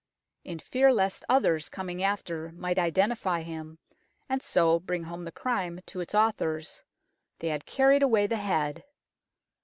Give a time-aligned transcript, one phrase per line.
[0.43, 3.77] In fear lest others coming after might identify him,
[4.27, 6.81] and so bring home the crime to its authors,
[7.37, 8.83] they had carried away the head.